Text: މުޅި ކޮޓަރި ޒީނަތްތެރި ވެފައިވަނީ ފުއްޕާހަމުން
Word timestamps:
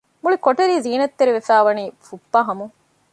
މުޅި 0.21 0.37
ކޮޓަރި 0.45 0.75
ޒީނަތްތެރި 0.85 1.31
ވެފައިވަނީ 1.37 1.83
ފުއްޕާހަމުން 2.05 2.73